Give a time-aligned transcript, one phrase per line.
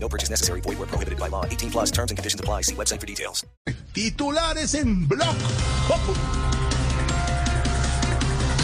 [0.00, 0.60] No purchase necessary.
[0.62, 1.44] Void where prohibited by law.
[1.44, 2.62] 18 plus terms and conditions apply.
[2.62, 3.44] See website for details.
[3.92, 5.36] Titulares en block.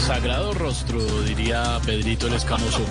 [0.07, 2.85] Sagrado rostro, diría Pedrito el Escamoso.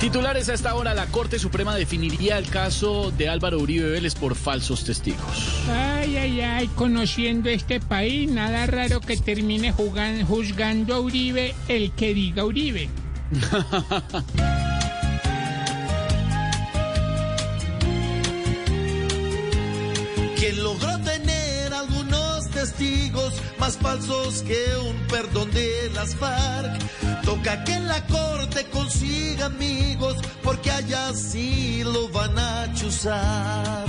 [0.00, 4.34] Titulares a esta hora, la Corte Suprema definiría el caso de Álvaro Uribe Vélez por
[4.34, 5.62] falsos testigos.
[5.70, 11.92] Ay, ay, ay, conociendo este país, nada raro que termine jugan- juzgando a Uribe el
[11.92, 12.88] que diga Uribe.
[20.36, 27.22] quien logró tener algunos testigos más falsos que un perdón de las FARC.
[27.24, 33.86] Toca que en la corte consiga amigos, porque allá sí lo van a chuzar.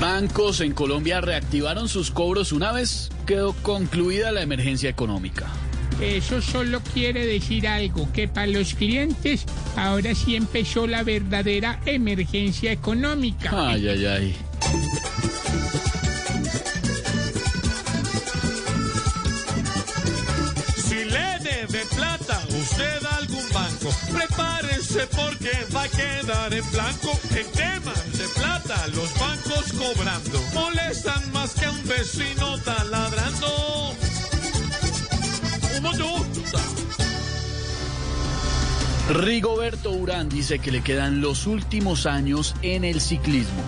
[0.00, 5.48] Bancos en Colombia reactivaron sus cobros una vez quedó concluida la emergencia económica.
[6.00, 9.44] Eso solo quiere decir algo, que para los clientes
[9.76, 13.50] ahora sí empezó la verdadera emergencia económica.
[13.52, 14.36] Ay, ay, ay.
[20.88, 27.20] Si le debe plata usted a algún banco, prepárese porque va a quedar en blanco.
[27.36, 33.39] En temas de plata, los bancos cobrando molestan más que un vecino taladrando.
[39.10, 43.64] Rigoberto Urán dice que le quedan los últimos años en el ciclismo.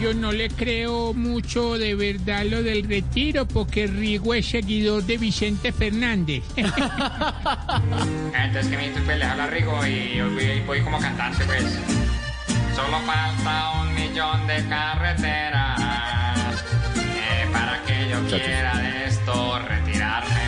[0.00, 5.18] Yo no le creo mucho de verdad lo del retiro porque Rigo es seguidor de
[5.18, 6.44] Vicente Fernández.
[6.56, 6.78] Entonces
[8.70, 11.62] que mi pues, le habla Rigo y voy, voy como cantante pues.
[12.74, 15.78] Solo falta un millón de carreteras
[16.96, 20.40] eh, para que yo quiera de esto retirarme.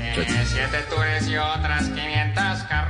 [0.00, 2.15] Eh, siete tours y otras 500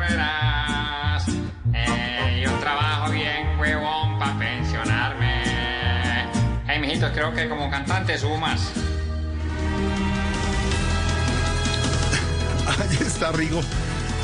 [0.07, 1.27] carreras
[1.73, 5.43] eh, y un trabajo bien huevón para pensionarme.
[6.67, 8.73] Hey, mijitos, creo que como cantante subo más.
[12.79, 13.61] Ahí está Rigo.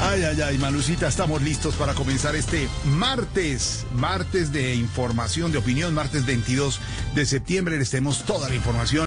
[0.00, 5.94] Ay, ay, ay, Manucita, estamos listos para comenzar este martes, martes de información, de opinión,
[5.94, 6.80] martes 22
[7.14, 7.78] de septiembre.
[7.78, 9.06] Les tenemos toda la información.